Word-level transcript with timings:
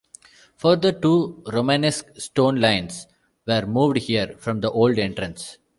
Further, 0.57 0.91
two 0.93 1.43
Romanesque 1.45 2.19
stone 2.19 2.59
lions 2.59 3.05
were 3.45 3.67
moved 3.67 3.97
here 3.97 4.35
from 4.39 4.59
the 4.59 4.71
old 4.71 4.97
entrance. 4.97 5.59